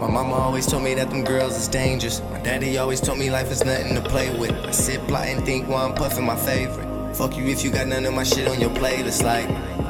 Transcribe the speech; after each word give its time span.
My 0.00 0.10
mama 0.10 0.34
always 0.34 0.66
told 0.66 0.82
me 0.82 0.92
that 0.92 1.08
them 1.08 1.24
girls 1.24 1.56
is 1.56 1.68
dangerous. 1.68 2.20
My 2.30 2.38
daddy 2.40 2.76
always 2.76 3.00
told 3.00 3.18
me 3.18 3.30
life 3.30 3.50
is 3.50 3.64
nothing 3.64 3.94
to 3.94 4.02
play 4.02 4.28
with. 4.38 4.52
I 4.52 4.70
sit, 4.70 5.00
plot, 5.08 5.26
and 5.26 5.42
think 5.46 5.68
while 5.68 5.86
I'm 5.86 5.94
puffing 5.94 6.26
my 6.26 6.36
favorite. 6.36 7.14
Fuck 7.16 7.34
you 7.34 7.46
if 7.46 7.64
you 7.64 7.70
got 7.70 7.86
none 7.86 8.04
of 8.04 8.12
my 8.12 8.22
shit 8.22 8.46
on 8.46 8.60
your 8.60 8.68
playlist. 8.68 9.22
Like, 9.22 9.48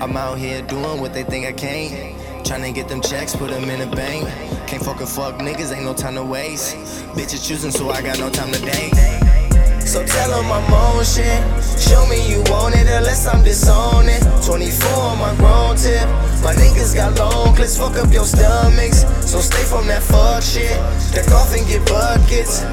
I'm 0.00 0.16
out 0.16 0.38
here 0.38 0.62
doing 0.62 1.00
what 1.00 1.14
they 1.14 1.24
think 1.24 1.46
I 1.46 1.52
can't. 1.52 2.16
Tryna 2.46 2.76
get 2.76 2.86
them 2.88 3.00
checks, 3.00 3.34
put 3.34 3.50
them 3.50 3.68
in 3.68 3.80
the 3.80 3.96
bank. 3.96 4.28
Can't 4.68 4.84
fucking 4.84 5.08
fuck 5.08 5.34
niggas, 5.40 5.74
ain't 5.74 5.84
no 5.84 5.94
time 5.94 6.14
to 6.14 6.22
waste. 6.22 6.76
Bitches 7.16 7.44
choosing, 7.48 7.72
so 7.72 7.90
I 7.90 8.00
got 8.00 8.20
no 8.20 8.30
time 8.30 8.52
to 8.52 8.60
date. 8.60 9.37
So 9.88 10.04
tell 10.04 10.28
them 10.36 10.52
I'm 10.52 10.70
on 10.70 11.02
shit. 11.02 11.40
Show 11.80 12.04
me 12.12 12.20
you 12.28 12.44
want 12.52 12.76
it, 12.76 12.84
unless 12.92 13.26
I'm 13.26 13.42
disowning. 13.42 14.20
24 14.44 14.84
on 14.92 15.18
my 15.18 15.34
grown 15.36 15.76
tip. 15.76 16.04
My 16.44 16.52
niggas 16.52 16.94
got 16.94 17.16
long 17.18 17.56
clips, 17.56 17.78
fuck 17.78 17.96
up 17.96 18.12
your 18.12 18.26
stomachs. 18.26 19.08
So 19.24 19.40
stay 19.40 19.64
from 19.64 19.86
that 19.86 20.02
fuck 20.02 20.42
shit. 20.42 20.76
Duck 21.16 21.32
off 21.32 21.56
and 21.56 21.66
get 21.66 21.88
buckets. 21.88 22.68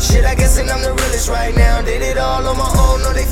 Shit, 0.00 0.24
I 0.24 0.34
guess 0.34 0.56
and 0.56 0.70
I'm 0.70 0.80
the 0.80 0.94
realest 0.96 1.28
right 1.28 1.54
now. 1.54 1.82
Did 1.82 2.00
it 2.00 2.16
all 2.16 2.46
on 2.48 2.56
my 2.56 2.72
own, 2.88 3.02
no, 3.02 3.12
they 3.12 3.28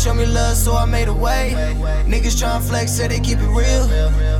show 0.00 0.14
me 0.14 0.24
love, 0.24 0.56
so 0.56 0.74
I 0.74 0.86
made 0.86 1.08
a 1.08 1.14
way. 1.14 1.52
Niggas 2.06 2.40
tryna 2.40 2.66
flex, 2.66 2.92
say 2.92 3.08
they 3.08 3.20
keep 3.20 3.38
it 3.38 3.48
real. 3.48 3.84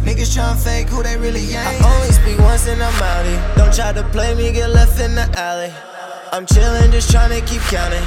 Niggas 0.01 0.33
tryna 0.35 0.57
fake 0.57 0.89
who 0.89 1.03
they 1.03 1.19
really 1.19 1.45
ain't. 1.53 1.83
I 1.85 1.97
only 1.97 2.13
speak 2.13 2.39
once 2.39 2.67
and 2.67 2.83
I'm 2.83 3.03
out. 3.03 3.57
Don't 3.57 3.75
try 3.75 3.93
to 3.93 4.03
play 4.09 4.35
me, 4.35 4.53
get 4.53 4.71
left 4.71 4.99
in 5.01 5.15
the 5.15 5.29
alley. 5.39 5.73
I'm 6.33 6.47
chillin', 6.47 6.91
just 6.91 7.11
tryna 7.11 7.47
keep 7.47 7.61
counting. 7.69 8.07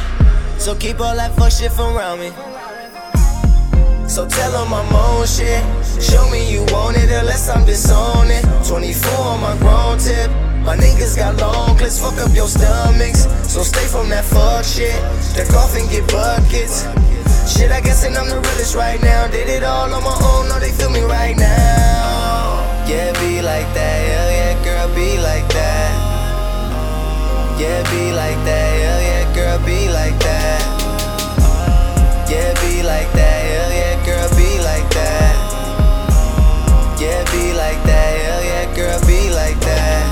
So 0.58 0.74
keep 0.74 1.00
all 1.00 1.16
that 1.16 1.36
fuck 1.36 1.52
shit 1.52 1.72
from 1.72 1.96
around 1.96 2.22
me. 2.22 2.32
So 4.10 4.28
tell 4.28 4.52
them 4.52 4.74
I'm 4.74 4.96
on 4.96 5.28
shit. 5.28 5.62
Show 6.02 6.28
me 6.32 6.52
you 6.52 6.66
want 6.74 6.98
it, 6.98 7.12
unless 7.12 7.50
I'm 7.50 7.66
disowning. 7.66 8.42
24 8.66 9.12
on 9.20 9.42
my 9.42 9.56
grown 9.60 10.00
tip. 10.00 10.32
My 10.66 10.76
niggas 10.76 11.18
got 11.18 11.38
long 11.38 11.78
clips, 11.78 12.00
fuck 12.02 12.18
up 12.18 12.34
your 12.34 12.48
stomachs. 12.48 13.28
So 13.52 13.62
stay 13.62 13.86
from 13.86 14.10
that 14.10 14.26
fuck 14.26 14.66
shit. 14.66 14.98
Off 15.54 15.76
and 15.76 15.88
get 15.92 16.10
buckets. 16.10 16.86
Shit, 17.46 17.72
I 17.72 17.82
guess 17.82 18.06
and 18.06 18.16
I'm 18.16 18.28
the 18.30 18.40
realest 18.40 18.76
right 18.76 19.02
now. 19.02 19.28
Did 19.28 19.50
it 19.50 19.64
all 19.64 19.94
on 19.94 20.04
my 20.04 20.18
own, 20.32 20.48
no, 20.50 20.60
they 20.60 20.72
feel 20.72 20.90
me 20.90 21.02
right 21.02 21.36
now. 21.36 22.64
Yeah, 22.88 23.12
be 23.20 23.42
like 23.42 23.68
that, 23.76 23.98
hell 24.08 24.32
yeah, 24.32 24.64
girl, 24.64 24.88
be 24.96 25.18
like 25.20 25.48
that. 25.52 25.92
Yeah, 27.60 27.84
be 27.92 28.12
like 28.12 28.40
that, 28.48 28.70
hell 28.80 29.02
yeah, 29.02 29.36
girl, 29.36 29.60
be 29.66 29.90
like 29.92 30.18
that. 30.20 30.62
Yeah, 32.30 32.54
be 32.64 32.82
like 32.82 33.12
that, 33.12 33.40
hell 33.46 33.72
yeah, 33.72 34.06
girl, 34.06 34.30
be 34.36 34.60
like 34.64 34.90
that. 34.96 35.36
Yeah, 37.00 37.24
be 37.32 37.54
like 37.54 37.84
that, 37.84 38.12
hell 38.24 38.44
yeah, 38.44 38.76
girl, 38.76 39.00
be 39.06 39.30
like 39.36 39.60
that. 39.60 40.03